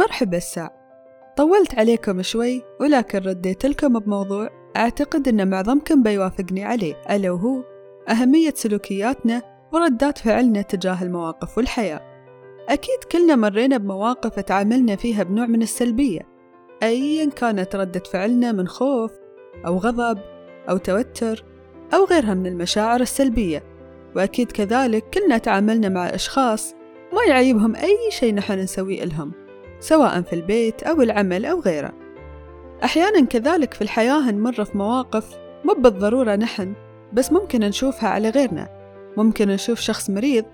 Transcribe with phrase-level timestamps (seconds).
[0.00, 0.70] مرحبا الساع
[1.36, 7.62] طولت عليكم شوي ولكن رديت لكم بموضوع أعتقد أن معظمكم بيوافقني عليه ألا وهو
[8.08, 9.42] أهمية سلوكياتنا
[9.72, 12.00] وردات فعلنا تجاه المواقف والحياة.
[12.68, 16.20] أكيد كلنا مرينا بمواقف تعاملنا فيها بنوع من السلبية
[16.82, 19.12] أيا كانت ردة فعلنا من خوف
[19.66, 20.18] أو غضب
[20.68, 21.44] أو توتر
[21.94, 23.62] أو غيرها من المشاعر السلبية.
[24.16, 26.74] وأكيد كذلك كلنا تعاملنا مع أشخاص
[27.12, 29.39] ما يعيبهم أي شيء نحن نسويه لهم.
[29.80, 31.92] سواء في البيت أو العمل أو غيره.
[32.84, 36.74] أحيانا كذلك في الحياة نمر في مواقف مو بالضرورة نحن
[37.12, 38.68] بس ممكن نشوفها على غيرنا.
[39.16, 40.44] ممكن نشوف شخص مريض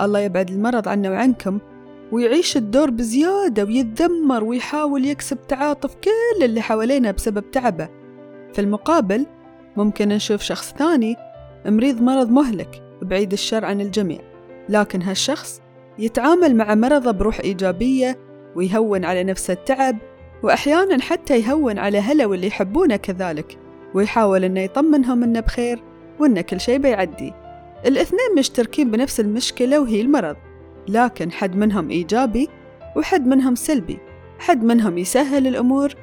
[0.00, 1.58] الله يبعد المرض عنا وعنكم
[2.12, 7.88] ويعيش الدور بزيادة ويتذمر ويحاول يكسب تعاطف كل اللي حوالينا بسبب تعبه.
[8.52, 9.26] في المقابل
[9.76, 11.16] ممكن نشوف شخص ثاني
[11.66, 14.20] مريض مرض مهلك بعيد الشر عن الجميع.
[14.68, 15.60] لكن هالشخص
[15.98, 18.25] يتعامل مع مرضه بروح إيجابية
[18.56, 19.96] ويهون على نفسه التعب
[20.42, 23.58] وأحيانا حتى يهون على هلا واللي يحبونه كذلك
[23.94, 25.82] ويحاول إنه يطمنهم إنه بخير
[26.18, 27.32] وإن كل شيء بيعدي.
[27.86, 30.36] الاثنين مشتركين بنفس المشكلة وهي المرض
[30.88, 32.48] لكن حد منهم إيجابي
[32.96, 33.98] وحد منهم سلبي
[34.38, 35.94] حد منهم يسهل الأمور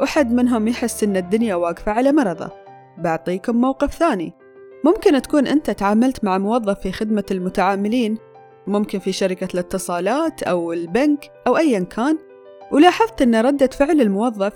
[0.00, 2.50] وحد منهم يحس إن الدنيا واقفة على مرضه.
[2.98, 4.32] بعطيكم موقف ثاني.
[4.84, 8.18] ممكن تكون أنت تعاملت مع موظف في خدمة المتعاملين
[8.66, 12.18] ممكن في شركة الاتصالات أو البنك أو أيا كان
[12.72, 14.52] ولاحظت أن ردة فعل الموظف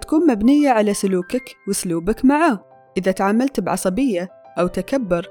[0.00, 2.64] تكون مبنية على سلوكك وسلوبك معاه.
[2.96, 5.28] إذا تعاملت بعصبية أو تكبر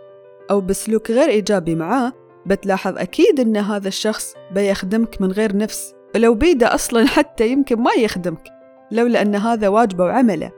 [0.52, 2.14] أو بسلوك غير إيجابي معاه
[2.46, 7.92] بتلاحظ أكيد أن هذا الشخص بيخدمك من غير نفس ولو بيده أصلا حتى يمكن ما
[7.98, 8.44] يخدمك
[8.92, 10.52] لولا أن هذا واجبه وعمله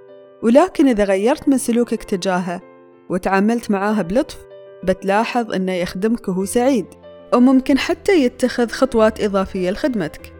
[0.43, 2.61] ولكن إذا غيرت من سلوكك تجاهه
[3.09, 4.37] وتعاملت معاه بلطف
[4.83, 6.85] بتلاحظ أنه يخدمك وهو سعيد.
[7.33, 10.33] وممكن حتى يتخذ خطوات إضافية لخدمتك.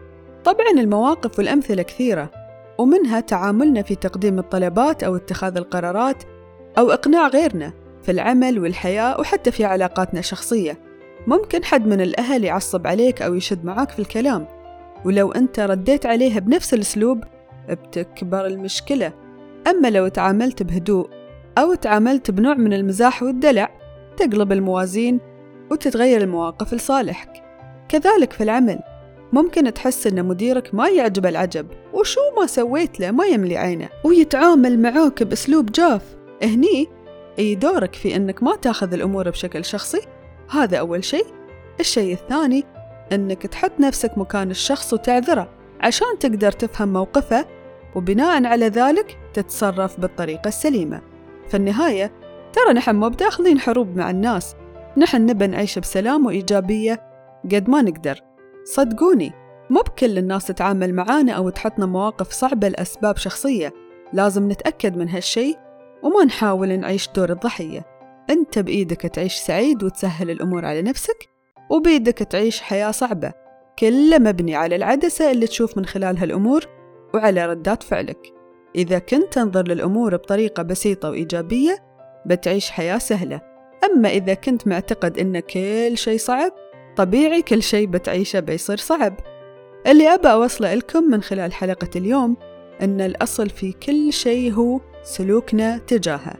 [0.44, 2.30] طبعا المواقف والأمثلة كثيرة
[2.78, 6.22] ومنها تعاملنا في تقديم الطلبات أو اتخاذ القرارات
[6.78, 7.72] أو إقناع غيرنا
[8.02, 10.78] في العمل والحياة وحتى في علاقاتنا الشخصية.
[11.26, 14.46] ممكن حد من الأهل يعصب عليك أو يشد معاك في الكلام
[15.04, 17.24] ولو أنت رديت عليه بنفس الأسلوب
[17.68, 19.12] بتكبر المشكلة.
[19.66, 21.08] أما لو تعاملت بهدوء
[21.58, 23.70] أو تعاملت بنوع من المزاح والدلع
[24.16, 25.20] تقلب الموازين
[25.70, 27.42] وتتغير المواقف لصالحك.
[27.88, 28.80] كذلك في العمل
[29.32, 34.82] ممكن تحس إن مديرك ما يعجب العجب وشو ما سويت له ما يملي عينه ويتعامل
[34.82, 36.16] معاك بأسلوب جاف.
[36.42, 36.88] هني
[37.38, 40.00] أي دورك في إنك ما تأخذ الأمور بشكل شخصي؟
[40.50, 41.26] هذا أول شيء.
[41.80, 42.64] الشيء الثاني
[43.12, 45.48] إنك تحط نفسك مكان الشخص وتعذره
[45.80, 47.46] عشان تقدر تفهم موقفه
[47.96, 51.00] وبناء على ذلك تتصرف بالطريقة السليمة.
[51.48, 52.12] في النهاية
[52.52, 54.56] ترى نحن مو بداخلين حروب مع الناس.
[54.96, 57.00] نحن نبى نعيش بسلام وإيجابية.
[57.52, 58.20] قد ما نقدر.
[58.64, 59.32] صدقوني
[59.70, 63.72] مو بكل الناس تتعامل معانا أو تحطنا مواقف صعبة لأسباب شخصية.
[64.12, 65.54] لازم نتأكد من هالشي
[66.02, 67.84] وما نحاول نعيش دور الضحية.
[68.30, 71.28] أنت بإيدك تعيش سعيد وتسهل الأمور على نفسك
[71.70, 73.32] وبإيدك تعيش حياة صعبة.
[73.78, 76.64] كله مبني على العدسة اللي تشوف من خلالها الأمور
[77.14, 78.32] وعلى ردات فعلك.
[78.74, 81.78] إذا كنت تنظر للأمور بطريقة بسيطة وإيجابية
[82.26, 83.53] بتعيش حياة سهلة.
[83.84, 86.52] أما إذا كنت معتقد إن كل شيء صعب
[86.96, 89.14] طبيعي كل شيء بتعيشه بيصير صعب.
[89.86, 92.36] اللي أبى أوصله لكم من خلال حلقة اليوم
[92.82, 96.36] أن الأصل في كل شيء هو سلوكنا تجاهه.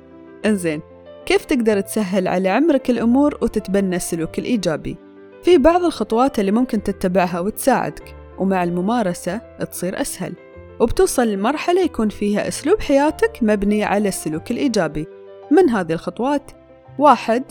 [0.47, 0.81] إنزين
[1.27, 4.97] كيف تقدر تسهل على عمرك الأمور وتتبنى السلوك الإيجابي؟
[5.43, 9.41] في بعض الخطوات اللي ممكن تتبعها وتساعدك ومع الممارسة
[9.71, 10.33] تصير أسهل.
[10.81, 15.07] وبتوصل لمرحلة يكون فيها أسلوب حياتك مبني على السلوك الإيجابي.
[15.51, 16.51] من هذه الخطوات
[16.99, 17.43] واحد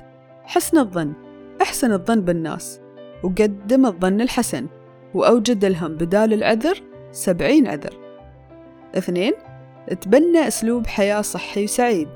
[0.44, 1.14] حسن الظن.
[1.62, 2.81] أحسن الظن بالناس.
[3.24, 4.68] وقدم الظن الحسن.
[5.14, 6.81] وأوجد لهم بدال العذر
[7.12, 7.94] سبعين عذر.
[8.98, 9.34] اثنين
[10.02, 12.09] تبنى أسلوب حياة صحي وسعيد.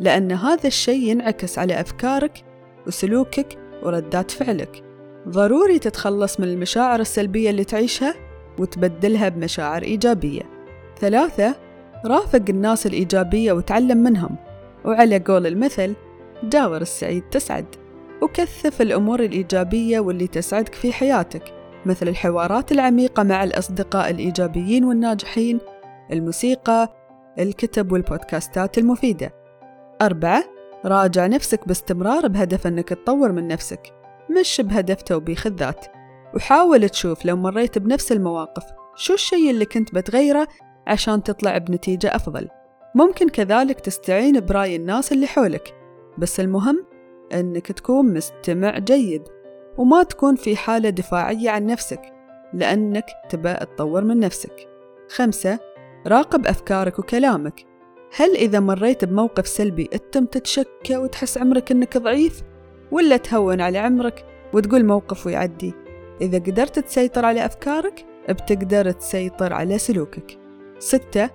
[0.00, 2.44] لأن هذا الشيء ينعكس على أفكارك
[2.86, 4.84] وسلوكك وردات فعلك.
[5.28, 8.14] ضروري تتخلص من المشاعر السلبية اللي تعيشها
[8.58, 10.42] وتبدلها بمشاعر إيجابية.
[10.98, 11.54] ثلاثة
[12.06, 14.36] رافق الناس الإيجابية وتعلم منهم.
[14.84, 15.94] وعلى قول المثل
[16.42, 17.66] جاور السعيد تسعد
[18.22, 21.42] وكثف الأمور الإيجابية واللي تسعدك في حياتك
[21.86, 25.58] مثل الحوارات العميقة مع الأصدقاء الإيجابيين والناجحين
[26.12, 26.96] الموسيقى
[27.38, 29.34] الكتب والبودكاستات المفيدة.
[30.02, 30.44] أربعة
[30.84, 33.92] راجع نفسك باستمرار بهدف أنك تطور من نفسك
[34.40, 35.86] مش بهدف توبيخ الذات.
[36.34, 38.64] وحاول تشوف لو مريت بنفس المواقف
[38.96, 40.48] شو الشيء اللي كنت بتغيره
[40.86, 42.48] عشان تطلع بنتيجة أفضل؟
[42.94, 45.85] ممكن كذلك تستعين برأي الناس اللي حولك.
[46.18, 46.84] بس المهم
[47.32, 49.22] أنك تكون مستمع جيد
[49.78, 52.02] وما تكون في حالة دفاعية عن نفسك
[52.54, 54.68] لأنك تبى تطور من نفسك.
[55.08, 55.58] خمسة
[56.06, 57.64] راقب أفكارك وكلامك.
[58.16, 62.42] هل إذا مريت بموقف سلبي أتم تتشكى وتحس عمرك أنك ضعيف؟
[62.90, 65.74] ولا تهون على عمرك وتقول موقف ويعدي؟
[66.20, 70.38] إذا قدرت تسيطر على أفكارك بتقدر تسيطر على سلوكك.
[70.78, 71.30] ستة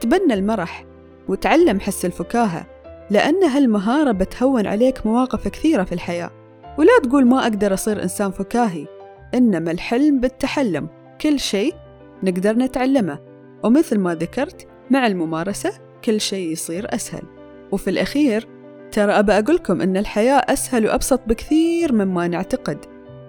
[0.00, 0.84] تبنى المرح
[1.28, 2.66] وتعلم حس الفكاهة.
[3.10, 6.30] لأن هالمهارة بتهون عليك مواقف كثيرة في الحياة.
[6.78, 8.86] ولا تقول ما أقدر أصير إنسان فكاهي.
[9.34, 10.88] إنما الحلم بالتحلم.
[11.20, 11.74] كل شيء
[12.22, 13.18] نقدر نتعلمه.
[13.64, 15.72] ومثل ما ذكرت مع الممارسة
[16.04, 17.22] كل شيء يصير أسهل.
[17.72, 18.48] وفي الأخير
[18.92, 22.78] ترى أبى أقولكم إن الحياة أسهل وأبسط بكثير مما نعتقد.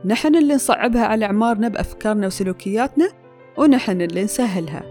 [0.06, 3.10] نحن اللي نصعبها على أعمارنا بأفكارنا وسلوكياتنا
[3.58, 4.84] ونحن اللي نسهلها.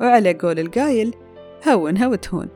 [0.00, 1.14] وعلى قول القايل
[1.68, 2.48] هونها وتهون